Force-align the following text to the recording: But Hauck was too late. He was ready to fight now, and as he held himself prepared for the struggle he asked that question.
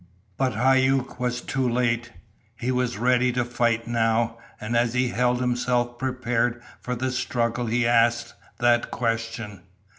But 0.35 0.55
Hauck 0.55 1.19
was 1.19 1.41
too 1.41 1.69
late. 1.69 2.11
He 2.59 2.71
was 2.71 2.97
ready 2.97 3.31
to 3.33 3.45
fight 3.45 3.85
now, 3.87 4.39
and 4.59 4.75
as 4.75 4.95
he 4.95 5.09
held 5.09 5.39
himself 5.39 5.99
prepared 5.99 6.59
for 6.79 6.95
the 6.95 7.11
struggle 7.11 7.67
he 7.67 7.85
asked 7.85 8.33
that 8.57 8.89
question. 8.89 9.61